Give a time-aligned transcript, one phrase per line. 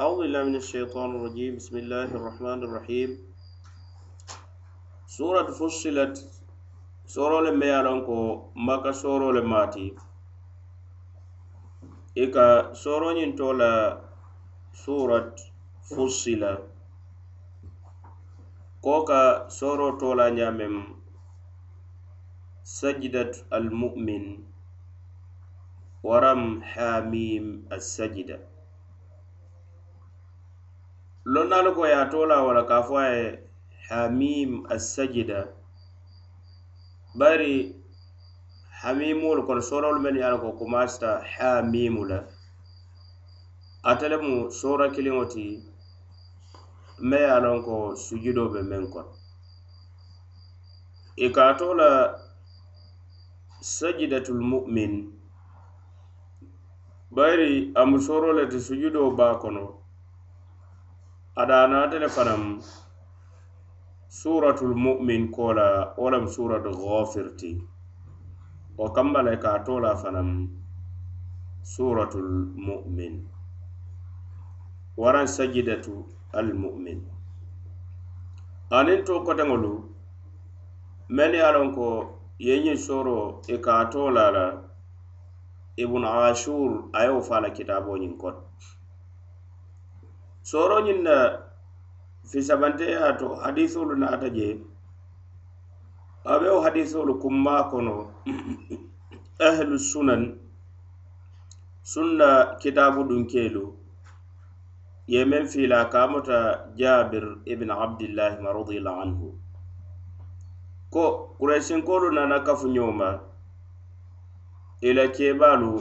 [0.00, 3.10] أعوذ بالله من الشيطان الرجيم بسم الله الرحمن الرحيم
[5.06, 6.16] سورة فصلت
[7.14, 8.16] سورة لما يالونكو
[8.68, 9.86] مكا سورة لماتي
[12.18, 13.72] إكا سورة ينتولا
[14.84, 15.34] سورة
[15.88, 16.60] فصلت
[18.84, 20.74] كوكا سورة تولا نيامم
[22.64, 24.24] سجدة المؤمن
[26.02, 28.38] ورم حاميم السجدة
[31.25, 33.39] lonnaalu ko ye a tola wala ka fo a ye
[33.89, 35.47] hamim assajida.
[37.15, 37.75] Bari
[38.81, 42.23] hamimolu kono sorolu men ye a ko kumasita hamimu la
[43.83, 45.63] ate le mu sora kiliŋo ti
[46.99, 49.13] me ye a lon ko sujudo be meŋ kono.
[51.17, 52.17] I ka to la
[53.61, 55.11] sajidatul mu'min.
[57.11, 59.80] Bari a musoro le ti sujudo baa kono.
[61.35, 62.59] adanate le fanam
[64.09, 67.51] suratul mumin kola walam wo lemu suratu ghafir ti
[68.77, 70.49] wo kamba e ka tola fanam
[71.63, 73.27] suratul mumin.
[74.97, 76.99] Waran sajidatu al mumin.
[78.71, 79.83] Anin to koteŋolu
[81.09, 84.45] men ye a ko yeñin soro i e ka to la la
[86.29, 88.50] ashur ayo fala kitabo ñin a
[90.49, 91.15] sooroñiŋ na
[92.29, 94.47] fisabanteya to hadisolu naata je
[96.33, 97.95] abewo hadisolu kumma kono
[99.47, 100.23] ahlu sunan
[101.91, 102.29] sunna
[102.61, 103.65] kitabu dunkelu
[105.11, 106.37] ye meŋ fiila kamuta
[106.79, 109.27] jabir ibn abdillahi ma radiallahu anhu.
[110.93, 111.03] Ko
[111.39, 113.09] kuresinkolu nana kafu ñoma
[114.81, 115.73] ila kebalu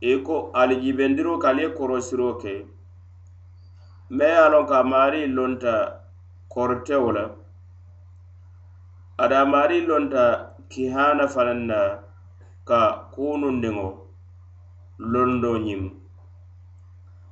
[0.00, 2.54] i e ko alijibendiro ka ali ye korosiro ke
[4.10, 5.74] me ye a loŋ ka maari lonta
[6.52, 7.24] koritewo la
[9.18, 10.24] ada maari lonta
[10.68, 11.78] kihana fanaŋ na
[12.68, 12.80] ka
[13.12, 13.88] kuunundiŋo
[15.12, 15.82] londo ñiŋ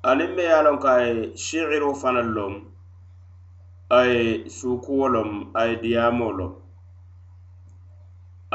[0.08, 2.52] aniŋ me e e e ye a loŋ ka a ye shiiro fanaŋ loŋ
[3.96, 4.20] a ye
[4.56, 5.28] suukuwo loŋ
[5.58, 6.52] a ye diyaamo loŋ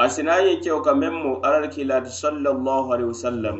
[0.02, 3.58] a sina naa ye kewo ka meŋ mu alla la kiilaati sallallahu alaihi wasallam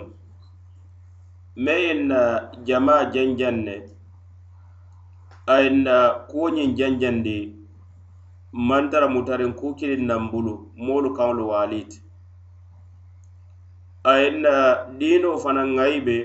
[1.65, 2.21] me ye na
[2.67, 3.98] jamaa janjaŋ ne
[5.55, 5.97] ayinna
[6.29, 7.37] kuwoñiŋ janjandi
[8.69, 10.53] mantara mutariŋ kuu kiliŋ naŋ bulu
[10.85, 11.99] moolu kaŋolu waaliti
[14.13, 14.55] ayinna
[14.99, 16.17] diino fanaŋ ŋayi be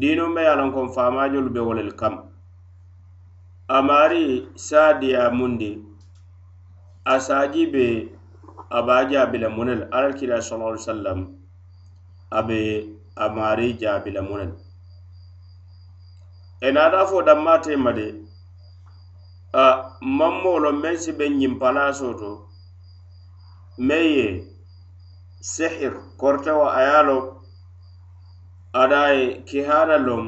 [0.00, 2.14] diino me ye a loŋ ko faamaajolu be wo lel kam.
[3.76, 4.24] Amaari
[4.66, 5.70] saadiya mundi
[7.12, 7.86] a saaji be
[8.76, 11.18] a be a jaabi la muŋ ne la alla kila sallallahu alaihi wasallam
[12.38, 12.58] a be
[13.16, 14.65] a maari jaabi la muŋ
[16.60, 18.14] e naata fo dammatema de.
[19.52, 22.30] A mammolo men si be ñiŋ palasoo to.
[23.86, 24.26] Meŋ ye
[25.52, 27.18] sehir kortewo a ye a lo
[28.80, 30.24] ada ye kihana lom.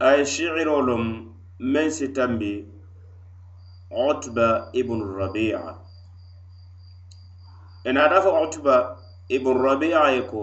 [0.00, 1.04] A ye shiiro lom
[1.72, 2.52] meŋ si tambi.
[3.90, 5.60] Utba ibnu rabia.
[7.84, 8.74] E naata fo utba
[9.28, 10.42] ibnu rabia ye ko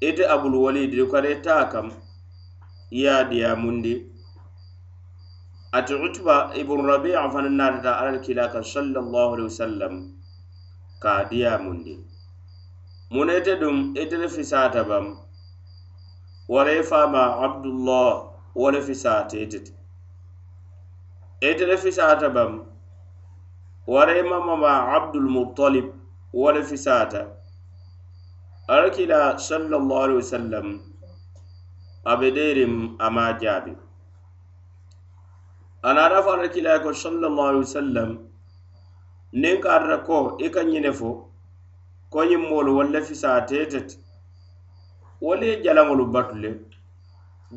[0.00, 1.88] ite abulwalidi kada taa kam.
[2.92, 3.94] i ye mundi diyaamundi
[6.06, 9.94] utba ibn rabi'a fanaŋ naatata alal kila kan sallallahu alaihi wasallam
[11.02, 11.94] ka a diyaamundi
[13.12, 15.06] munete dum ite fisata bam
[16.48, 16.82] wala i
[17.46, 18.10] abdullah
[18.54, 19.66] wala fisata etet
[21.40, 22.52] ite fisata bam
[23.86, 25.86] wara i mamama abdul muttalib
[26.32, 27.26] wala fisata
[28.68, 30.91] alal kila sallallahu alaihi wasallam
[32.04, 33.72] abederim ama jaabi.
[35.82, 38.10] Anaata fo alakilaya ko sallallahu alaihi wasallam
[39.34, 41.10] niŋ ka ata ko e i ka ñine fo
[42.12, 43.96] ko ñiŋ moolu walla fisaa teete ti
[45.20, 46.50] wolu ye jalaŋolu batu le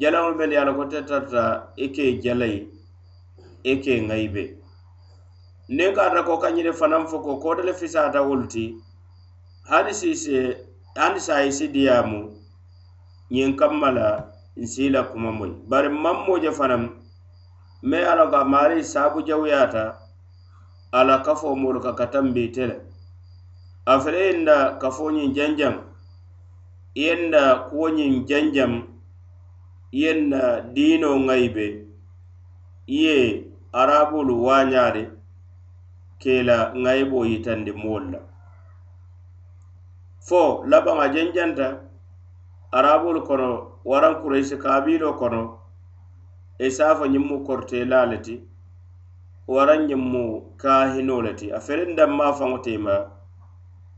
[0.02, 1.42] jalaŋolu melu ye a la ko tetarta
[1.76, 2.60] i ke jalayi
[3.64, 4.44] i e ke ŋayi be
[5.76, 8.66] niŋ ka ata ko ka ñine fanaŋ fo ko kote le fisaata wolu ti
[9.70, 10.38] hani si se
[10.96, 12.20] hani si a ye si diyaamu
[13.34, 14.08] ñiŋ kamma la
[14.58, 15.52] nsila kuma moy.
[15.70, 16.90] Bari mammoje fanam
[17.84, 19.98] me ala ka maari saabu jawuyata
[20.92, 22.76] ala kafo molu ka katambiite tele.
[23.86, 25.76] Afere fele yenda kafoñiŋ janjam
[26.96, 28.74] yenda kuwoñiŋ janjam
[29.92, 31.66] yenda dino ŋayibe
[32.88, 33.16] ye
[33.80, 35.04] arabulu waañaade
[36.22, 38.20] kela ŋayibo yitandi moolu la
[40.28, 41.68] fo labaŋa janjanta
[42.78, 43.50] arabolu kono
[43.90, 45.42] waran kureysi kabilo kono
[46.60, 48.36] i safo ñimmu kortela le ti
[49.54, 50.24] waran ñimmu
[50.62, 52.96] kahino le ti a ferin danma faŋo tema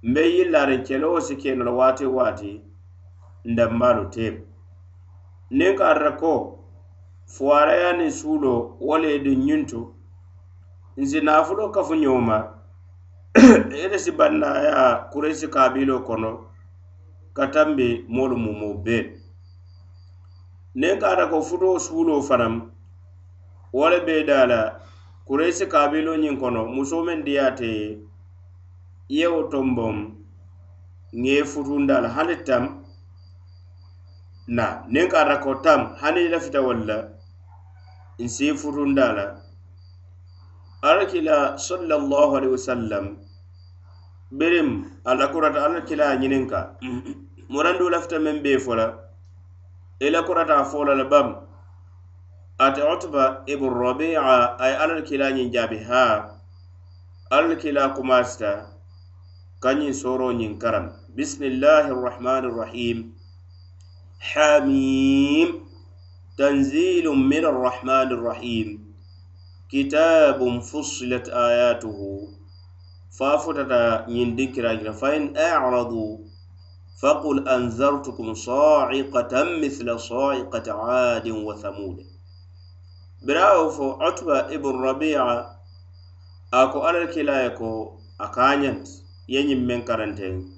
[0.10, 2.52] mbe yillarin kelowo si keno la waati waati
[3.52, 4.36] ndanmalu tem
[5.58, 6.34] niŋ ka arra ko
[7.34, 8.54] fuwaraya niŋ suulo
[8.86, 9.80] wo le du ñuntu
[11.02, 12.38] nsi nafulo kafu ñoma
[13.84, 16.32] ite si bannaya kureysi kabilo kono
[17.38, 19.04] ka tambe moolu mumo bee
[20.80, 22.54] niŋ kaata ko futo suulo fanaŋ
[23.78, 24.60] wo le bee daa la
[25.28, 27.70] kureyisi kabilo ñiŋ kono musoo meŋ diyaate
[29.18, 29.96] yewo i ye tomboŋ
[31.24, 32.64] ŋa futunda la hani tam
[34.58, 36.98] na niŋ kaata ko tam hani lafita wolu la
[38.24, 39.26] nsi futunda la
[40.90, 41.38] alakila
[41.68, 43.06] sallallahu alaihi wasallam
[44.40, 44.70] birim
[45.06, 48.88] alakurata alakila ñininka kila ñinin morandu lafita meŋ be fo la
[50.00, 51.30] i la korata fo la le bam
[52.66, 54.22] ate utba ibn rabia
[54.60, 56.04] a ye alla le kila ñiŋ jaabi ha
[57.32, 58.52] alla le kila kumasita
[59.64, 59.94] ka ñiŋ
[60.40, 60.86] ñiŋ karam
[61.16, 63.18] bisimillahi rrahmani rrahim
[64.20, 65.50] حميم
[66.38, 68.94] تنزيل من الرحمن الرحيم
[69.70, 72.28] كتاب فصلت آياته
[73.20, 76.18] فافتت يندكر فإن أعرضوا
[77.03, 82.07] فقل أنذرتكم صاعقة مثل صاعقة عاد وثمود
[83.23, 85.61] براو فو عتبة ابن ربيعة
[86.55, 88.89] أكو على الكلايكو أكانينت
[89.29, 90.53] ينم من كارنتين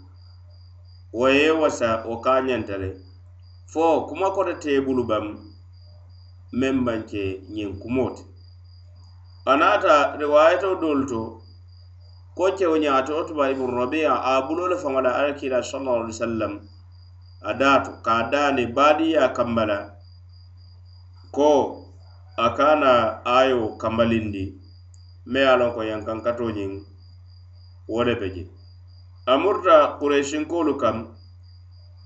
[1.12, 2.96] ويه وسا وكانينت لي
[3.66, 5.38] فو كما كوتا تيبولو بام
[6.52, 8.24] من بانكي نين كموت
[9.48, 11.38] أناتا رواية دولتو
[12.39, 16.53] ko kewo ñaato otuba ibnu rabia a bulole faŋola alakila sallallahu alaihi wasallam.
[17.43, 19.91] A daatu ka a daani baadiya kamba
[21.35, 21.83] ko
[22.37, 24.55] a kana ayo kambalindi.
[25.27, 26.71] Me ye a loŋ ko yankankato ñiŋ
[27.91, 28.43] wo le be je.
[29.27, 30.97] A murta kureisinkolu kam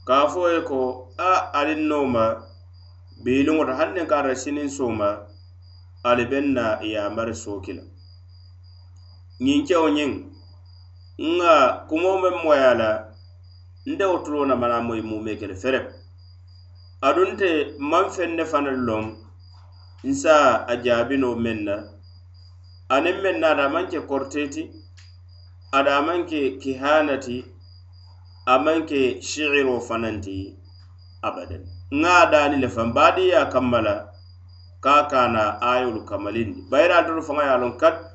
[0.08, 2.42] ka fo ye ko a alin noo ma
[3.78, 5.28] hanni ka ata sinin soma
[6.04, 7.93] ali ben na yamari sookila.
[9.42, 10.12] ñiŋ keo ñiŋ
[11.38, 11.54] nŋa
[11.88, 12.90] kumo meŋ moya la
[13.90, 15.86] nte wo tulo na manaa moyi mume kele ferem
[17.08, 17.50] aduŋ te
[17.92, 19.04] maŋ feŋ ne fanaŋ loŋ
[20.10, 20.36] nsa
[20.72, 21.76] a jaabino meŋ na
[22.96, 24.64] aniŋ meŋ naata a maŋ ke korteti
[25.78, 27.38] ada a maŋ ke kihanati
[28.46, 30.36] a maŋ ke shiiroo fanaŋ ti
[31.28, 31.64] abadan.
[31.92, 33.96] Nŋa a daani le faŋ baadiyaa kamma la
[34.84, 36.60] ka a kaana ayolu kamalindi.
[36.70, 38.13] Bayira ate faŋa ye a loŋ kati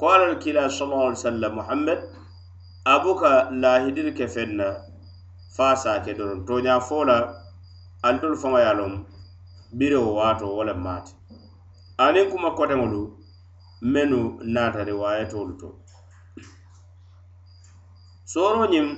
[0.00, 2.00] قال الكلا صلى الله عليه وسلم محمد
[2.86, 3.22] أبوك
[3.62, 4.68] لا هدير كفنا
[5.56, 7.18] فاسا كدرون تونيا فولا
[8.04, 8.94] أنتل فما يالوم
[9.72, 11.10] بيرو واتو ولا مات.
[12.00, 13.02] أنين كما كوتمولو
[13.82, 15.70] منو ناتا رواية تولتو
[18.24, 18.88] سورو نيم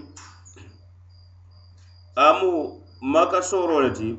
[2.17, 4.19] amu maka soro le ti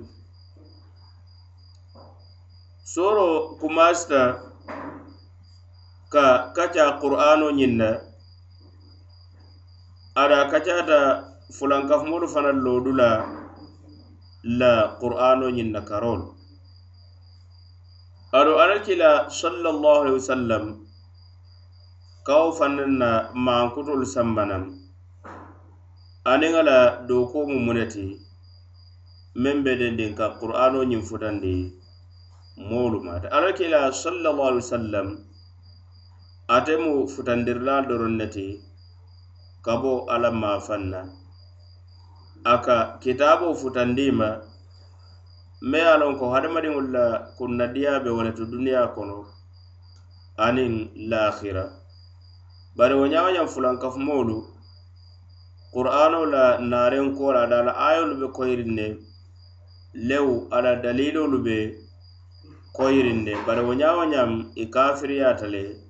[2.83, 4.41] soro kumasita
[6.13, 6.25] ka
[6.55, 7.89] kaca qur'ano ñinna
[10.21, 10.99] ada kacata
[11.57, 13.09] fulankafumolu fana lodu la
[14.59, 16.21] la qur'ano ñinna karol.
[18.33, 20.63] Ado aɗo alakila sallallahu alaihi wasallam
[22.25, 23.09] kawo fanaŋ na
[23.45, 24.63] mankutolu sambanan
[26.31, 26.77] aniŋ a la
[27.07, 28.05] dookuomu muneti
[29.41, 31.53] meŋ be dendin ka qur'ano ñiŋ futandi
[32.69, 35.07] moolu maata alakila sallallahu alaihi wasallam
[36.51, 38.45] ate mu futandirilaalu doroŋ ne ti
[39.65, 40.99] ka bo alla maafaŋ na
[42.43, 44.29] a ka kitaaboo futandi me
[45.79, 47.05] ye a ko hadamadiŋolu la
[47.37, 49.17] kunnadiyaa be wo le to duniyaa kono
[50.45, 50.73] aniŋ
[51.09, 51.63] lahira
[52.77, 54.37] bari wo ñaama fulankafumolu
[55.73, 58.87] qur'ano la naarenko kola ada la ayolu be koyirin ne
[60.07, 61.57] lewu ala dalilolu be
[62.77, 64.03] koyirin ne bari wo ñaama
[64.55, 65.82] i kafiriyata le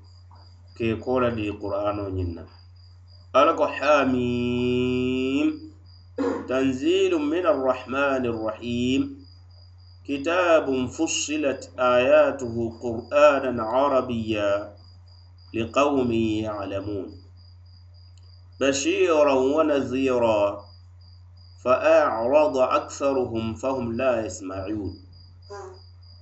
[0.77, 2.43] ke kola di qur'ano ñinna
[3.33, 5.47] alako hamim
[6.47, 9.01] tanzilu min arrahmani arrahim
[10.05, 14.73] kitabun fussilat ayatuhu qur'anan arabiya
[15.53, 17.23] liqaumin yalamun
[18.59, 20.63] بشيرا ونذيرا
[21.63, 24.91] فأعرض أكثرهم فهم لا يسمعون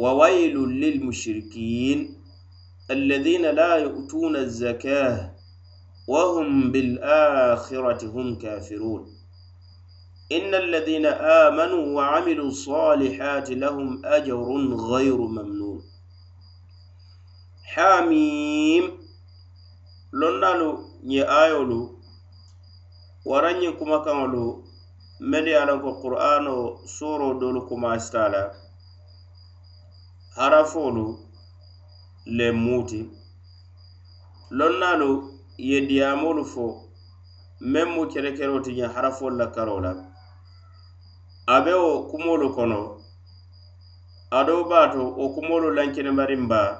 [0.00, 1.98] وويل للمشركين
[2.90, 5.30] الذين لا يؤتون الزكاة
[6.08, 9.02] وهم بالآخرة هم كافرون.
[10.32, 11.06] إن الذين
[11.46, 14.48] آمنوا وعملوا الصالحات لهم أجر
[14.92, 15.82] غير ممنون.
[17.64, 18.84] حاميم
[20.12, 22.00] لنالو ني آيولو.
[23.24, 23.98] ورني كما
[25.20, 27.68] mede ye lanko qur'ano suro dolu
[30.40, 31.04] harafoolu
[32.36, 33.00] le muu ti
[34.58, 35.10] lonnaalu
[35.62, 36.64] i ye diyaamoolu fo
[37.72, 39.46] meŋ mu kerekeroo ti ñiŋ harafoolu la.
[39.54, 39.92] Karoo la
[41.54, 42.80] a be wo kumoolu kono
[44.38, 46.70] adoo baato wo kumoolu lankenemariŋ baa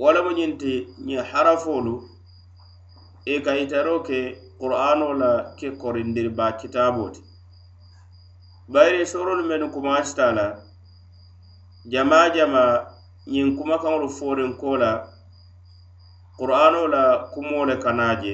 [0.00, 0.72] wo lemu ñiŋ ti
[1.06, 1.94] ñiŋ harafoolu
[3.32, 4.18] i ka yitaroo ke
[4.60, 7.20] qur'anoo la ke korindiri baa kitaaboo ti.
[8.72, 10.46] Bayiri soorolu mennu kumaasita la
[11.84, 12.86] jama jama
[13.32, 14.92] ñiŋ kumakaŋolu forin ko la
[16.38, 18.32] qur'ano la kumo le ka naa je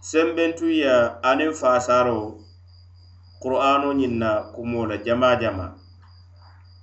[0.00, 0.94] senbentuya
[1.28, 2.18] aniŋ fasaro
[3.42, 5.66] qur'ano ñiŋ na kumo la jama jama.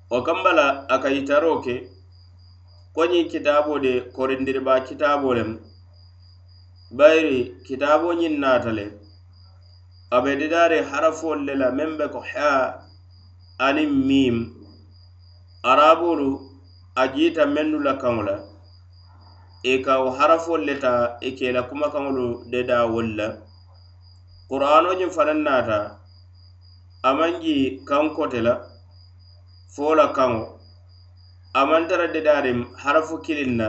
[0.10, 1.76] Wo kamba la a ka yitaro ke
[2.96, 5.52] ko ñiŋ kitabo de korindiribaa kitabo lem.
[6.98, 8.86] Bayiri kitabo ñiŋ naata le.
[10.16, 12.50] A be didaari harafolu le la meŋ be ko ha
[13.60, 14.63] aniŋ mim
[15.64, 16.42] arabolu
[16.96, 18.36] a jiita mennu la kaŋo la
[19.64, 23.16] i e ka wo harafolu le ta e i ke la kumakaŋolu de daa wolu
[23.20, 23.28] la.
[24.50, 25.80] Qur'ano ñiŋ fanaŋ naata
[27.08, 27.56] a maŋ ji
[27.88, 28.54] kaŋ kote la
[29.74, 30.44] fo la kaŋo.
[31.54, 33.68] A maŋ tara dedaariŋ harafu kiliŋ na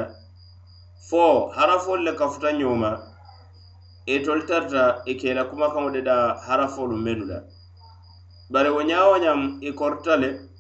[1.09, 2.99] fo e harafolu le kafuta ñooma ma
[4.07, 7.39] itolu tarta i ke la kumakaŋo de daa harafolu mennu la
[8.53, 10.54] bari wo ñaa wo ñaŋ i korta le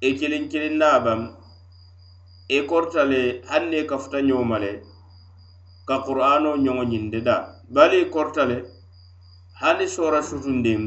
[0.00, 1.20] i kiliŋ kiliŋ naa baŋ
[2.56, 4.72] i korita le hani i kafuta ňoo le
[5.88, 7.36] ka qur'ano ñoŋo ñinde da
[7.74, 8.56] bali i korita le
[9.60, 10.80] hani sora sutundiŋ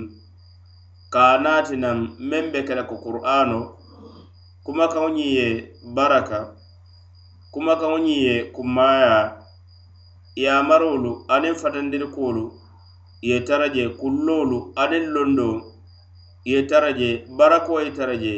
[1.13, 1.97] ka a naati naŋ
[2.29, 3.59] meŋ be ke la ko qur'ano
[4.65, 5.47] kumakaŋo ňiŋ ye
[5.95, 6.39] baraka
[7.53, 9.15] kumakaŋo ňiŋ ye kummaya
[10.43, 12.43] yamarolu aniŋ fatandirikuwolu
[13.27, 15.49] ye tara je kulloolu aniŋ londo
[16.45, 18.33] ye tara je barakoo ye tara je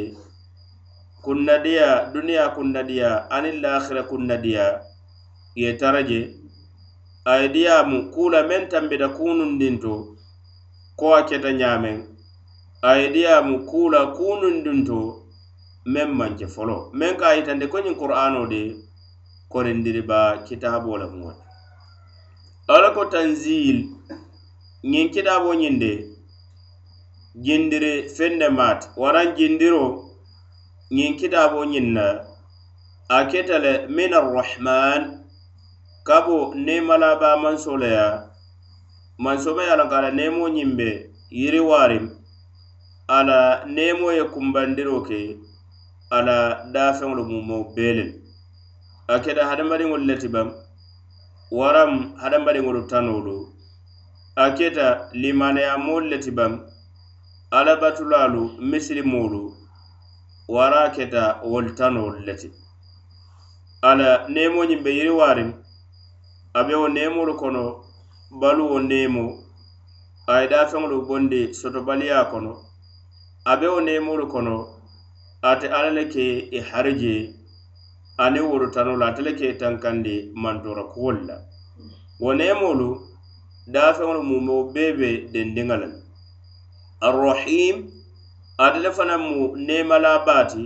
[1.22, 4.82] kunnadiya duniya kunnadiya aniŋ lahira kunnadiya
[5.54, 6.20] ye tara je
[7.24, 9.78] a ye diyaamu kuu meŋ tambita kuunundiŋ
[10.96, 11.96] ko a keta ñaameŋ
[12.82, 14.00] a ye diyaamu kuu la
[15.84, 16.90] meŋ maŋ folo.
[16.94, 18.76] Meŋ ka a yitandi ko ñiŋ qur'aanoo de
[19.48, 21.32] korindiriba kitaaboo le muŋo
[22.68, 23.78] ala ko tanzil
[24.84, 25.92] ñiŋ kitaaboo ñiŋ de
[27.44, 30.01] jindiri fenne maati waraŋ jindiro
[30.96, 32.06] ñiŋ kitaabo ñiŋ na
[33.16, 35.22] a keta le min arrahman.
[36.04, 38.06] Kabo neemalaba mansoo le ya
[39.18, 40.88] mansoma ye a lanka a la neemo ñiŋ be
[41.30, 42.06] yiriwarim
[43.06, 43.38] a la
[43.74, 45.18] neemo ye kumbandiro ke
[46.10, 46.36] a la
[46.74, 48.18] daafeŋolu mumoo bee
[49.12, 50.48] a keta hadamadiŋolu le ti baŋ
[51.58, 53.36] waram hadamadiŋolu tanolu
[54.34, 54.86] a keta
[55.22, 56.52] limanayamolu le ti baŋ
[57.58, 59.40] alabatulaalu misilimolu
[60.48, 62.50] wara keta wolu tanolu le ti
[63.82, 65.50] ala neemoñiŋ be yiriwaariŋ
[66.54, 67.62] a be wo neemolu kono
[68.40, 69.24] baluwo neemo
[70.26, 72.52] a ye daafeŋolu bondi sotobaliya kono.
[73.44, 74.54] A be wo neemolu kono
[75.42, 77.14] ate alla le ke i e harije
[78.18, 81.36] aniŋ wolu tanolu ate le ke i e tankandi mantora kuwolu la
[82.20, 82.88] wo neemolu
[83.66, 85.88] daafeŋolu mumeo bee be dendiŋa la
[87.06, 87.76] arrahim
[88.64, 90.62] ate le fanaŋ mu neemalaa baa ti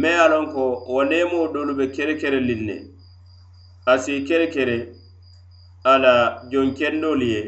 [0.00, 2.76] meŋ ye a loŋ ko wo neemoo doolu be kerekereliŋ ne.
[3.90, 4.76] A si kerekere
[5.90, 6.14] a la
[6.50, 7.42] jonkendoolu ye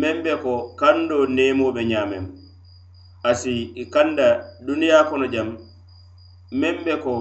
[0.00, 2.24] meŋ be ko kando neemoo be ñaameŋ.
[3.28, 4.26] A si i kanda
[4.66, 5.48] duniyaa kono jam
[6.60, 7.14] meŋ be ko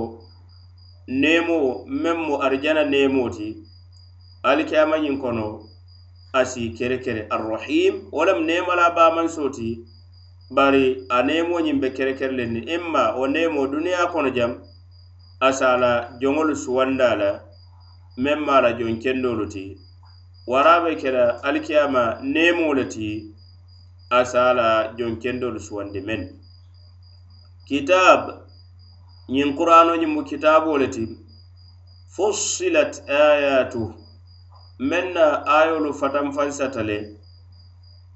[1.21, 1.67] neemoo
[2.03, 3.47] meŋ mu arijana neemoo ti
[4.49, 5.45] alikiyamañiŋ kono
[6.33, 9.67] a si kerekere arrahim wo lemu neemala baamansoo ti
[10.49, 14.51] bari a neemoñiŋ be kerekerlendi imma wo neemo duniya kono jam
[15.39, 17.31] a se a la joŋolu suwanda la
[18.17, 19.77] meŋ ma la joŋ kendolu ti.
[20.47, 23.33] Wara be kela alikiyama neemo le ti
[24.09, 26.21] a se a la joŋ kendolu suwandi meŋ
[27.67, 28.21] kitab
[29.29, 31.03] ñiŋ qur'ano ñiŋ mu kitaabo le ti
[32.13, 33.93] fussilat ayatu
[34.79, 36.97] meŋ na ayolu fatanfansata le.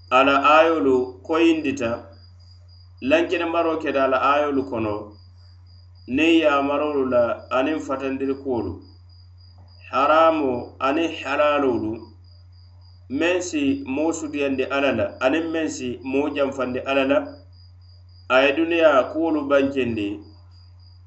[0.09, 2.10] Ala ayolu koyindita
[3.01, 4.95] lankene maro ke da la ayolu kono
[6.07, 7.23] niŋ yamarolu la
[7.57, 8.73] aniŋ fatandirikuwolu
[9.91, 11.91] haramu aniŋ halalolu
[13.19, 17.19] meŋ si moo sutiyandi alla la aniŋ meŋ si moo janfandi alla la.
[18.31, 20.19] A ye duniya kuwolu bankendi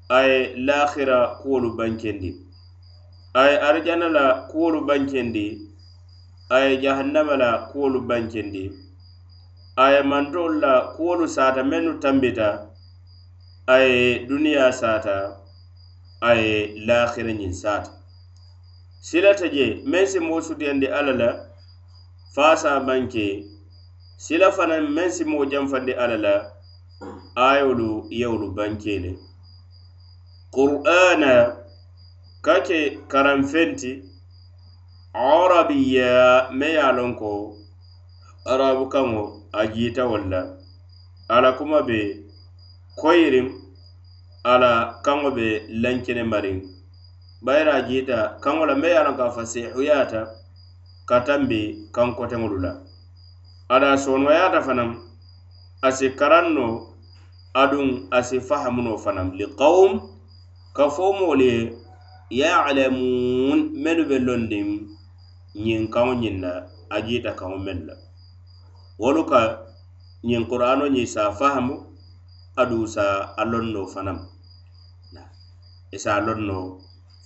[0.09, 2.29] a ye lahira kuwolu bankendi.
[3.33, 5.45] A ye arijana la kuwolu bankendi
[6.49, 8.71] a ye jahannama la kuwolu bankendi.
[9.77, 10.01] A ye
[10.61, 12.67] la kuwolu sata mennu tambita
[13.67, 15.37] a ye duniya sata
[16.21, 17.91] a ye lahira ñiŋ sata
[19.07, 21.29] silata je meŋ si moo sutiyandi alla la
[22.35, 23.27] fasa banke.
[24.17, 26.33] Sila fana meŋ si moo janfandi alla la
[27.47, 27.89] ayolu
[28.19, 29.11] yewolu banke le.
[30.55, 31.33] Qur'ana
[32.45, 32.79] ka ke
[33.11, 33.91] karanfenti
[35.13, 37.31] arabiya me ye a lon ko
[38.51, 39.23] arabu kaŋo
[39.55, 40.57] a jiita walla
[41.35, 41.99] ala kuma be
[42.99, 43.47] koyirin
[44.43, 44.71] ala
[45.05, 45.47] kaŋo be
[45.81, 46.59] lankene marin.
[47.45, 50.21] Bayira a jiita kaŋo la me ye a loŋ ka a fo seexuyaata
[51.09, 51.61] ka tambi
[52.63, 52.71] la.
[53.73, 54.89] Ada sonoyata fanaŋ
[55.87, 56.65] asi si no
[57.61, 59.27] aduŋ asi fahamuno fanaŋ.
[59.39, 59.93] Liqawum
[60.75, 61.71] ka fo moolu ye
[62.39, 64.67] yalamun mennu be londin
[65.63, 66.51] ñiŋ kaŋo ñiŋ na
[66.89, 68.04] a jiita kaŋo meŋ la.
[69.01, 69.41] wolu ka
[70.27, 71.75] ñiŋ qur'ano ñiŋ sa fahamu
[72.61, 73.05] adu sa
[73.41, 74.17] a lonno fanaŋ
[75.95, 76.57] i sa a lonno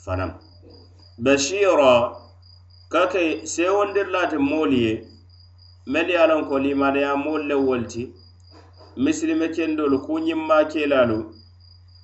[0.04, 0.32] fanaŋ
[1.24, 1.94] bashira
[2.92, 3.24] ka ke
[3.54, 4.94] sewondirlaate moolu ye
[5.92, 8.04] melu ye a loŋ ko limanaya moolu le wolu ti
[9.04, 11.20] misilime kendolu ku ñimma kelalu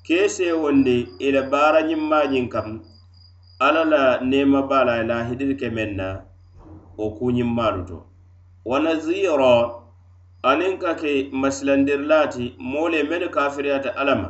[0.05, 2.67] ke sewondi i la baara ñimmaañiŋ kam
[3.65, 6.07] alla la nema baa la i la hidiri ke meŋ na
[6.97, 7.97] wo ku ñimmalu to.
[8.65, 9.71] wa nazira
[10.43, 14.29] aniŋ ka ke masilandirilaati moolu ye mennu kafiriyata alla ma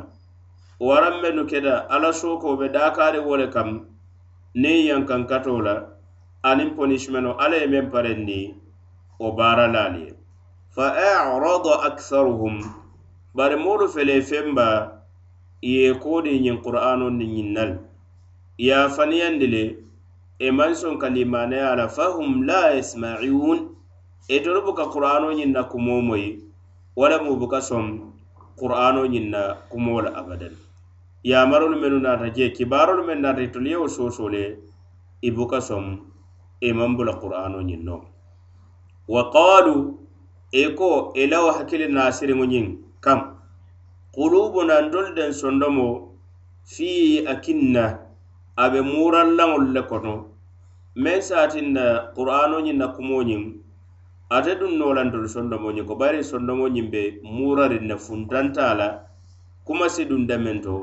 [0.80, 3.88] waraŋ mennu keda alla sookoo be daakaari wo le kam
[4.54, 5.74] niŋ yankankatoo la
[6.44, 8.54] aniŋ ponismeno alla ye meŋ parendi
[9.18, 10.12] wo baara laalu ye
[10.68, 12.60] fa arada aksaruhum
[13.34, 15.00] bari moolu fele femba
[15.62, 17.72] ye koodi ñiŋ qur'ano ni ñiŋ nal
[18.58, 19.64] ye a faniyandi le
[20.38, 23.75] e maŋ soŋ ka limaneya la fahum la yasma'un
[24.28, 26.28] E itolu buka qur'ano ñiŋ na kumoo moyi
[26.98, 27.84] wo lemu buka soŋ
[28.58, 30.54] qur'ano ñiŋ na kumoo la abadan
[31.30, 34.42] yamarolu mennu naata je kibarolu mennu naata itolu yewo soosoo le
[35.22, 35.84] i buka soŋ
[36.68, 37.96] iman e bula qur'ano ñiŋ no
[39.12, 39.74] wa qalu
[40.52, 42.66] i e ko i lawo hakkili nasiriŋo ñiŋ
[43.04, 43.20] kam
[44.14, 45.86] qulubuna ntolu den sondomo
[46.72, 46.90] fi
[47.32, 47.84] akinna
[48.56, 50.14] a be muurallaŋolu le kono
[51.02, 51.84] meŋ saatinna
[52.16, 53.42] qur'ano ñiŋ na kumoo ñiŋ
[54.28, 58.88] ate duŋ sondomo sondomoñiŋ ko bari sondomo sondomoñiŋ be muurariŋ ne funtanta a la
[59.66, 60.74] kumasi duŋ dameŋ to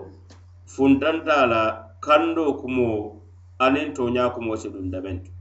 [0.74, 1.62] funtanta a la
[2.06, 3.20] kandoo kumoo
[3.60, 5.32] aniŋ tooñaa kumoo si duŋ dameŋ to.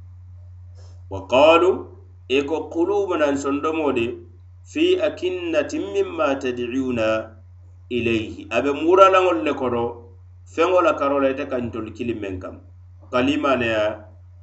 [1.10, 1.70] Wa qalu
[2.28, 4.06] e ko qulubunaŋ sondomo de
[4.70, 7.06] fi akinnatin mimma tadiuna
[7.96, 8.46] ilayhi.
[8.50, 9.82] Abe muralaŋol le kono
[10.54, 11.90] feŋo la karo la e ite kaŋ tolu
[12.22, 12.56] meŋ kam
[13.12, 13.84] kalimaneya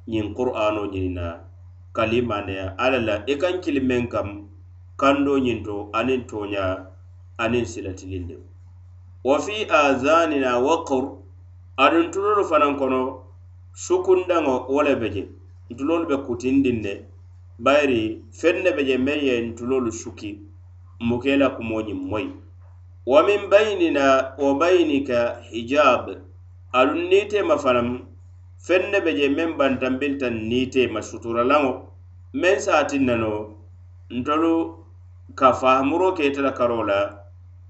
[0.08, 1.49] ñiŋ qur'ano ñiniŋ
[1.90, 4.48] ñinina kalimaneya alla la i kaŋ kili meŋ kam
[4.96, 6.86] kando ñiŋ to aniŋ tooña
[7.38, 8.36] aniŋ silatilinde
[9.24, 11.04] wa fi azanina waqur
[11.76, 13.00] aduŋ tulolu fanaŋ kono
[13.74, 15.22] sukundaŋo wo le be je
[15.70, 16.92] ntulolu be kutindiŋ ne
[17.64, 20.30] bayiri feŋ ne be je meŋ ye ntulolu suki
[21.00, 22.30] muke la kumoñiŋ moyi
[23.06, 26.04] wa min bayinina wa bayinika hijab
[26.72, 27.88] aduŋ niitema fanaŋ
[28.66, 31.72] feŋ ne be je meŋ bantanbintaŋ niiteema suturalaŋo
[32.40, 32.82] meŋ se a
[33.22, 33.32] no
[34.18, 34.52] ntolu
[35.38, 36.98] ka fahamuro ke ite la karoo la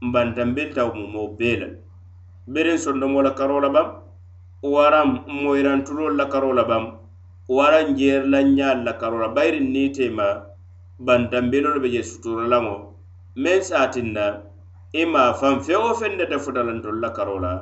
[0.06, 1.68] nbantanbintaŋo mumoo bee la
[2.52, 3.88] biriŋ sondomo la karo la bam
[4.74, 5.08] waraŋ
[5.42, 6.84] moyirantuloolu la karo la bam
[7.56, 10.26] waraŋ jeerilanñaalu la karoo la bayiriŋ niiteema
[11.06, 12.76] bantanbilolu be je suturalaŋo
[13.42, 14.26] meŋ se a tinna
[15.00, 17.52] i mafaŋ feŋ wo feŋ ne te la ntolu la karoo la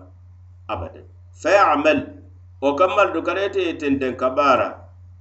[1.42, 2.17] fayamal
[2.60, 4.68] wo kammal dukara ite ye tenten ka baara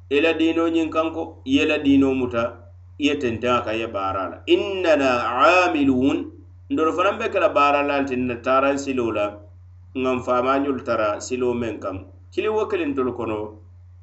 [0.09, 2.43] i la diino ñiŋ kanko i ye la diino muta
[2.97, 5.09] i ye a ka ye baara la innana
[5.65, 6.31] amiluun
[6.69, 9.25] ndolu fanaŋ be ke la baara la le na taaraŋ siloo la
[9.95, 11.97] ŋaŋ faamañolu tara siloo meŋ kaŋ
[12.33, 13.37] kili wo kiliŋ tolu kono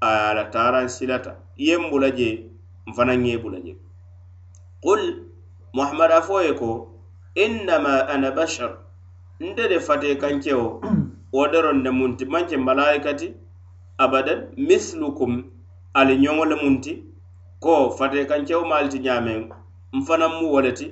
[0.01, 2.29] a ye a la taaraŋ silata i ye bula je
[2.89, 3.73] nfanaŋ ye bula je
[4.85, 5.03] qul
[5.75, 6.71] muhamad a fo ye ko
[7.35, 8.85] innama ana bashar.
[9.41, 10.81] Nte de fate kankewo
[11.35, 13.29] wodoron ne munti manke malaikati
[14.05, 15.33] abadan mislukum
[15.99, 16.93] ali ñoŋo le munti
[17.63, 19.41] ko fate kankewo maaliti ñaameŋ
[19.97, 20.87] n fanaŋ mu wo le ti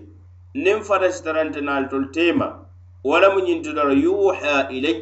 [0.65, 2.47] niŋ fata sitarante naali tolu teema
[3.09, 4.97] wo le mu ñinti doro yuha ilay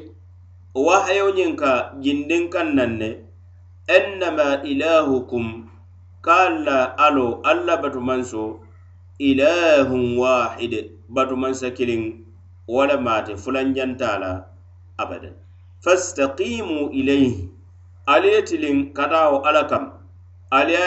[0.87, 1.71] wahayo ñiŋ ka
[2.03, 3.09] jindiŋ kaŋ naŋ ne
[3.97, 5.47] annama ilahukum
[6.25, 8.43] ka alla alo alla batumanso
[9.29, 10.73] ilahun wahid
[11.15, 12.03] batumansa kiliŋ
[12.73, 14.33] wo le maate fulanjanta la
[15.03, 15.35] abadan.
[15.85, 17.49] Fastaqimu ilayhi.
[18.07, 19.85] Ali ye tiliŋ katawo alla kam.
[20.51, 20.79] Ali ye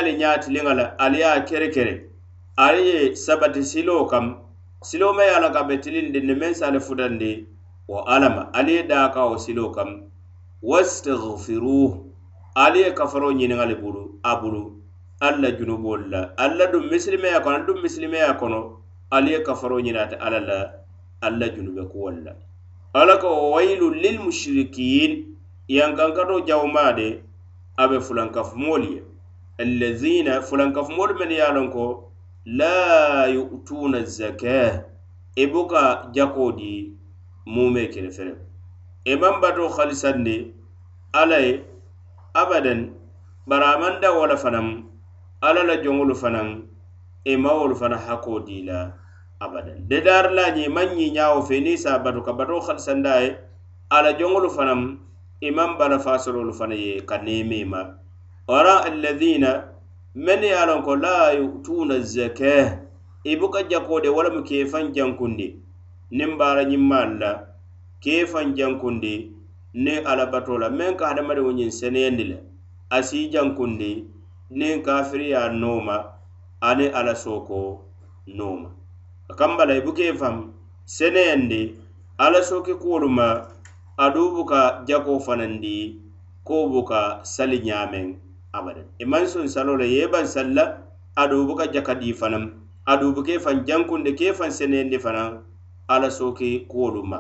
[2.58, 4.38] ali sabati silo kam.
[4.84, 7.46] Silo ma ye ka be tilindi ne meŋ se ali futandi
[7.88, 9.38] wo alla ma ali ye daaka wo
[9.72, 10.04] kam.
[10.62, 11.98] Wastagfiruh
[12.56, 14.72] ali kafaro ñiniŋa li bulu a bulu
[15.22, 16.34] alla junubolu la.
[16.38, 18.80] Alla dum misilimeya kono dum misilimeya kono.
[19.12, 20.72] Ali kafaro ñinaate alla la.
[21.22, 22.34] Alla junube kuwol la
[22.94, 25.36] alla ko wa waylun lilmushrikin
[25.68, 27.24] yankankato jawmaa de
[27.78, 29.04] a be fulankafumoolu ye.
[29.58, 32.12] Allazina fulankafumolu men ye a loŋ ko
[32.46, 34.86] la yu'tuna zaka
[35.36, 36.92] i e buka jakoo di
[37.46, 38.34] mume kele fere
[39.06, 40.54] i e man bato halisandi
[41.14, 41.62] alla ye
[42.34, 42.94] abadan
[43.48, 44.68] bari a maŋ dawo la fanaŋ
[45.42, 46.48] alla la joŋolu fanaŋ
[47.26, 49.03] i e mawolu fana hakkoo dii la
[49.44, 49.78] abadan.
[49.92, 53.30] Dedar la je maŋ ñiñawo fe niŋ sa bato ka bato halisanda ye
[53.96, 54.82] ala joŋolu fanaŋ
[55.48, 57.82] imam maŋ bala fasorolu fana ye ka neeme ma.
[58.48, 59.52] Wara alladhina
[60.16, 62.80] mennu ye a ko la yutuna zaka
[63.24, 65.48] ibuka buka jako de walamu kee faŋ jankundi
[66.12, 67.32] niŋ baara ñimmaalu la
[68.04, 69.32] kee faŋ jankundi
[69.74, 70.70] niŋ ala bato la.
[70.70, 72.38] Meŋ ka hadamadiŋo ñiŋ seneyandi le
[72.90, 73.92] a si jankundi
[74.60, 75.98] niŋ kafiriya nooma
[76.62, 77.60] aniŋ ala soko
[78.28, 78.83] nooma.
[79.36, 80.14] kamba la i buka i
[80.86, 81.76] seneyandi
[82.18, 83.48] ala soke kuwolu ma
[83.98, 86.00] aduŋ buka jako fanandi
[86.44, 88.16] ko buka sali ñamen
[88.54, 88.86] abadan.
[89.00, 92.52] E Iman sun soŋ saloo la ye i baŋ buka jakadi fanaŋ
[92.86, 95.44] adu buke fan jankunde ke fan seneyandi fanan
[95.88, 97.20] ala soke kuwolu ma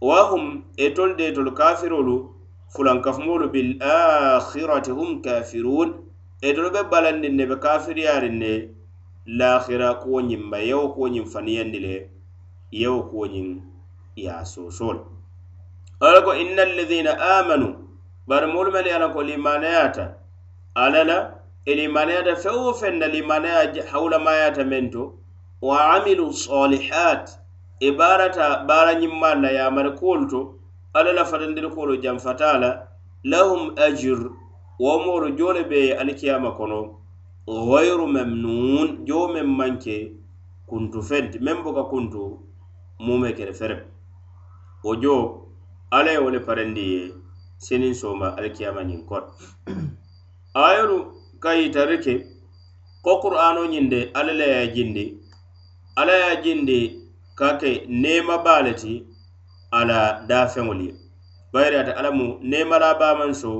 [0.00, 2.30] wa hum e de tol kafirolu
[2.74, 6.06] fulankafumolu bil akhirati hum kafirun.
[6.42, 8.68] Etol be balandin ne be kafiriyarin ne
[9.26, 11.94] lahira kuwo ñiŋ bayewo kuwo ñiŋ faniyandi le
[12.70, 13.48] yewo kuwo ñiŋ
[14.16, 15.00] ye a soosoo le
[16.00, 17.68] ala ko inna alladhina amanu
[18.28, 20.14] bari moolu melu ye la ko limanayata
[20.74, 21.18] ala la
[21.64, 25.02] e limanayata feŋ wo feŋ na limanaya hawulamayata meŋ to
[25.60, 27.26] wa amilu salihat
[27.80, 30.40] i baarata baara ñimmaŋ la yamari kuwolu to
[30.94, 32.70] alla la fatandiri kuwolu janfata la
[33.24, 34.18] lahum ajir
[34.78, 37.05] wo moolu joole be ye alikiyama kono.
[37.46, 40.12] gayru memnun jo men manke
[40.68, 42.38] kuntu fenti men boka kuntu
[42.98, 43.80] mume kere ferem
[44.84, 45.14] wo jo
[45.90, 47.12] ala ye wole parendi ye
[47.58, 49.26] senin soma alkiyama ñin kono
[50.54, 50.96] ayolu
[51.42, 51.50] ka
[52.04, 52.14] ke
[53.04, 55.04] ko qur'ano ñinde ala la ya jindi
[55.96, 56.78] ala ya jindi
[57.38, 59.04] ka ke nema baleti
[59.70, 60.92] ala dafeŋol ye
[61.52, 63.50] bayiri ate alla mu nemala baman so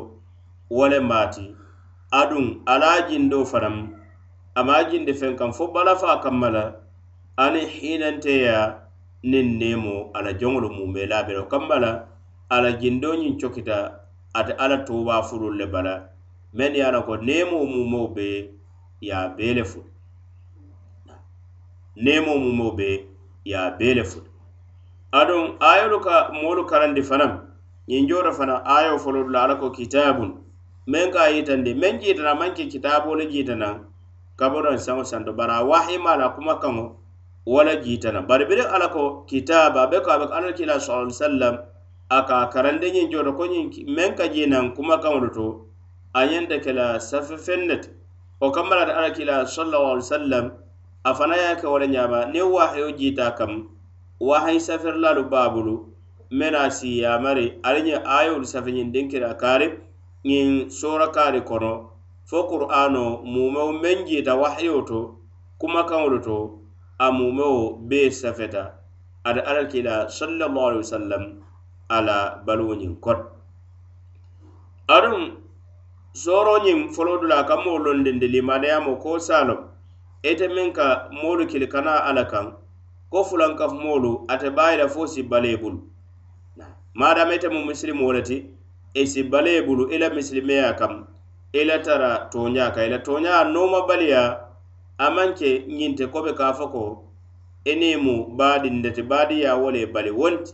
[0.70, 1.54] wole mati
[2.10, 3.90] aduŋ ala jindo fanaŋ
[4.54, 6.64] ama jinde feŋ kaŋ fo bala fa kamma la
[7.36, 8.78] aniŋ hiinanteya
[9.22, 12.06] niŋ neemo ala joŋolu mume bere o kamma la
[12.48, 13.76] ala jindo ñiŋ cokita
[14.34, 16.08] ate ala tuba fululu le bala.
[16.54, 18.54] Meŋ ye a loŋ ko neemo mumoo be
[19.00, 19.90] ye a bee le fulu
[21.96, 23.08] neemo mumoo be
[23.44, 24.30] ye a bee le fulu
[25.12, 27.32] aduŋ ayolu ka moolu karandi fanaŋ
[27.88, 30.45] ñiŋ joora fana ayo folo la ala ko kitabun.
[30.86, 33.74] men ka a yitandi meŋ jiitana maŋ ke kitaaboo le jiitanaŋ
[34.38, 36.84] kaboroŋ saŋo santo bara a waahimaa la kuma kaŋo
[37.46, 38.22] wala jitana.
[38.28, 41.54] Bari biriŋ ala ko kitaba be ko a ala kila sallallahu alaihi wasallam
[42.10, 45.46] aka karande nyin jodo ko nyin men ka jinan kuma kaŋolu to
[46.14, 47.88] a ñanta ke la safe feŋ ne ti
[48.40, 50.44] wo kamma kila sallallahu alaihi wasallam
[51.04, 53.68] afana ya ka wala nyama ne ñaama niŋ waahiyo kam
[54.20, 55.90] waahayi safir lalu babulu
[56.30, 59.85] mena si ya mari alinya aayolu safe nyin dinkira karib
[60.24, 61.72] ñiŋ soorakaari kono
[62.28, 64.98] fo qur'ano mumeo meŋ jiita wahayo to
[65.60, 66.36] kumakaŋolu to
[66.98, 68.64] a mumeo bee safeta.
[69.26, 71.22] Ada alakila sallallahu alaihi wasallam
[71.88, 73.18] ala baluwo ñiŋ kot
[74.96, 75.20] aduŋ
[76.22, 79.60] sooroñiŋ folo dula ka moo londindi limaneyamo ko salom
[80.22, 82.46] ite meŋ ka moolu kili kana ala kaŋ
[83.10, 85.78] ko fulankafu moolu ate baa fo si balee bulu
[86.94, 88.36] maadama ite mu misilimoo le ti
[88.96, 91.04] i bale bulu ila misilimeya kam
[91.52, 94.40] ila tara toña ka ila toña noma baliya
[94.98, 96.84] amanke ñinte kobe ka fo ko
[97.70, 100.52] enimu niŋ mu baadinde ti baadiya wo bali wonti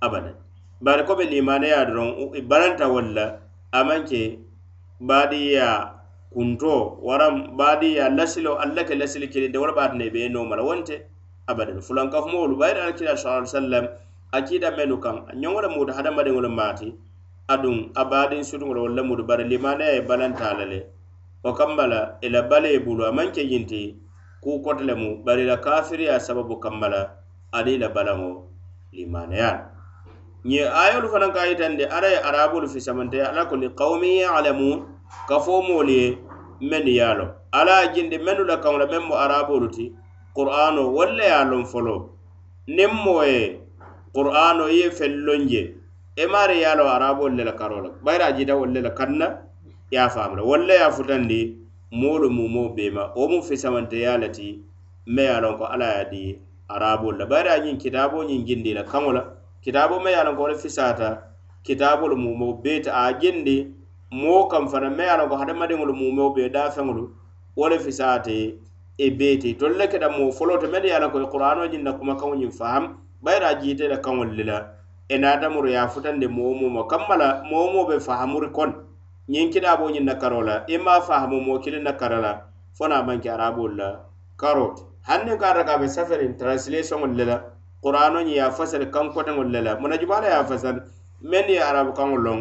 [0.00, 0.34] abadan.
[0.80, 2.10] Bari ko be limaneya doroŋ
[2.50, 3.38] baranta walla
[3.72, 4.22] amanke a maŋ ke
[5.08, 5.68] baadiya
[6.32, 10.28] kunto waraŋ baadiya lasilo alla ke lasili kilinde wala le be atina be i e
[10.28, 10.96] nooma wonte
[11.46, 11.80] abadan.
[11.82, 13.86] Fulankafumoolu bayira alakira sa sallam
[14.32, 16.88] a kiida mennu kaŋ a ñoŋo le muuta hadamadiŋo le maati
[17.52, 20.80] aduŋ a sutuŋo la walla mudu bari limanaya ye balanta la le.
[21.42, 23.96] Wo kambala ila bale ye bulu a maŋ ke ñinti
[24.42, 27.18] kuu koto lemu bari la kafiriya sababu kambala
[27.52, 28.46] ali la balaŋo
[28.92, 29.70] limanaya
[30.44, 34.86] ñe ayolu fanaŋ ka yitandi e ala ye arabolu fisamanteya ala ko li qawmi yalamun
[35.28, 36.18] ka fo moolu ye
[36.60, 39.90] mennu ye lo ala ye jindi mennu la kaŋo la meŋ mo arabolu ti
[40.34, 42.00] qur'ano walla ye a loŋ foloo
[42.66, 43.58] niŋ moo ye
[44.14, 45.62] qur'ano i ye fellon je
[46.16, 48.80] e maari ye a loŋ araaboolu le la karoo la bayira a jiita wolu le
[48.80, 49.26] la kaŋ na
[49.90, 51.56] ye a faamu la wolu le ye a futandi
[51.90, 54.60] moolu mumoo bee ma wo mu fisamante fisamanteya le ti
[55.06, 58.24] me ye a loŋ ko alla ye a di araaboolu la bayira a ñiŋ kitaaboo
[58.24, 59.24] ñiŋ jindi la kaŋo la
[59.64, 61.08] kitaaboo me ye a loŋ ko wo le fisaata
[61.64, 63.72] kitaabolu mumoo bee ti a jindi
[64.10, 67.08] moo kaŋ fana me ye a loŋ ko hadamadiŋolu mumoo bee daafeŋolu
[67.56, 68.60] wo le fisaate
[68.98, 71.26] e bee ti tolu le keta moo foloo to mennu ye a loŋ ko i
[71.32, 74.81] qur'anoo ñiŋ na kumakaŋo ñiŋ faham bayira a jiite la kaŋolu le la.
[75.12, 78.72] E natamuru ye a futandi moo muma kamma la moo moo be fahamuri kon.
[79.28, 82.32] Ñiŋ kitaabo ñiŋ na karo la ma fahamu moo kiliŋ na kara la
[82.76, 84.00] fo na manke arabolu la.
[84.36, 84.74] Karo.
[84.74, 87.36] Ti hanniŋ ka ata ka be safarin translationolu le la
[87.82, 90.80] qur'ano ñiŋ ye a fasari kankoteŋolu le la muna juma la ye a fasari
[91.22, 92.40] meŋ arabu kaŋo loŋ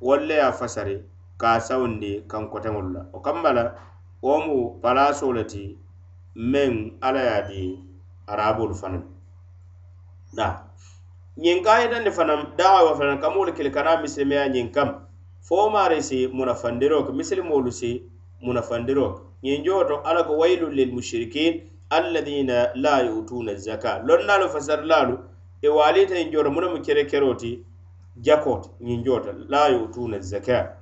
[0.00, 0.96] wolu le ye a fasari.
[1.38, 3.64] Ka sawundi kankoteŋolu la wo kamma la.
[4.22, 5.78] Wo mu palasoo le ti
[6.34, 7.60] meŋ alla ye a di
[8.26, 9.02] arabolu fanaŋ
[10.36, 10.67] na
[11.42, 14.88] ñiŋ ka kayitandi fanaŋ daawa fanaŋ kamoolu kili kana misilimeya ñiŋ kam.
[15.46, 18.02] Fo maari si munafandiro ke misilimoolu si
[18.44, 24.48] munafandiro ke ñiŋ joo to alla ko waylun lil mushrikin alladina la yutuna zaka lonnaalu
[24.50, 25.14] fasarilaalu
[25.62, 27.64] e waalita ñiŋ joo to muna mu kere kero ti
[28.20, 30.74] jako ti ñiŋ joo to la yutuna zaka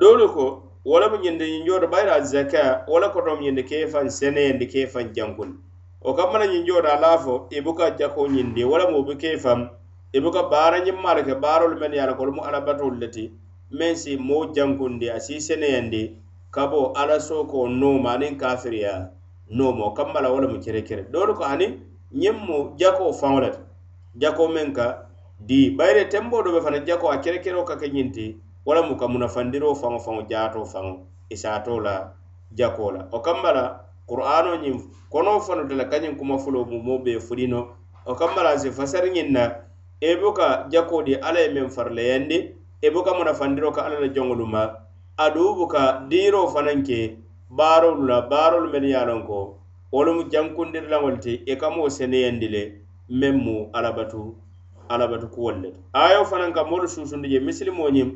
[0.00, 0.44] doolu ko
[0.84, 4.10] wo lemu ñindi ñiŋ joo to bayira zaka wo le kotomu ñindi ke i faŋ
[4.10, 5.67] seneyandi ke i faŋ jankundi.
[6.00, 9.14] o wo kammana ñiŋ joota a la fo i buka jako ñindi wala mu be
[9.16, 9.70] ke fam
[10.12, 13.32] i buka baara ñimmaalu ke baarolu men ye a la ko mu alabatolu le ti.
[13.70, 16.16] Meŋ si moo jankundi a si seneyandi
[16.50, 19.10] ka bo ala sooko nooma aniŋ kafiriya
[19.50, 21.02] noomo kamma la wo kere kere.
[21.12, 21.66] Doolu ko hani
[22.14, 23.58] ñiŋ mu jako faŋo le ti.
[24.18, 24.86] Jako meŋ ka
[25.40, 28.82] di bayire tenboo do be fana jako a kere kerekeroo ka ke ñiŋ ti wala
[28.82, 30.92] mu ka munafandiroo faŋo faŋo jaatoo faŋo
[31.28, 32.12] i saatoo la
[32.54, 33.08] jako la.
[33.12, 34.76] O kamma la qur'ano ñiŋ
[35.12, 37.60] kono fanota la kañiŋ kuma fulo mu mo be fulino.
[38.06, 39.44] O kamma la si fasariñiŋ na
[40.00, 42.38] e buka jakoo di alla ye meŋ farileyandi
[42.80, 44.62] e buka munafandiro ka alla la joŋolu ma
[45.18, 47.16] adu buka diiroo fanaŋ ke
[47.50, 49.58] baarolu la baarolu men ye a loŋ ko
[49.92, 52.62] wolu mu jankundirilaŋolu ti i e ka moo seneyandi le
[53.10, 54.34] meŋ mu alabatu
[54.88, 55.80] alabatu kuwolu le to.
[55.92, 58.08] Ayo fanaŋ ka moolu susundi je misilimo ñiŋ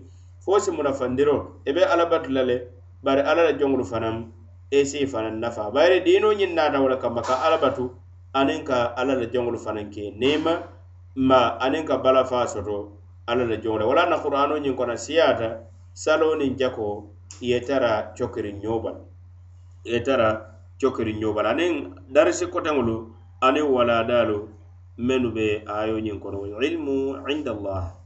[0.44, 2.56] fo si munafandiro i e be alabatu la le
[3.02, 4.24] bari alla la joŋolu fanaŋ
[4.72, 5.68] esi si fanaŋ nafa.
[5.74, 7.84] Bayiri diinoo ñiŋ naata wo le kamma ka alla batu
[8.32, 10.54] aniŋ ka alla la joŋolu fanaŋ ke niima
[11.28, 12.76] ma aniŋ ka bala faa soto
[13.28, 15.48] alla la joŋo le wala na qur'ano ñiŋ kono siyaata
[15.92, 16.86] saloo niŋ jako
[17.40, 19.00] ye tara cokiriŋ ñoo bala
[19.84, 20.28] ye tara
[20.80, 21.72] cokiriŋ ñoo aniŋ
[22.14, 22.96] darisi koteŋolu
[23.46, 24.38] aniŋ waladaalu
[24.96, 26.96] mennu be ayo ñiŋ kono ilmu
[27.28, 28.01] inda allah.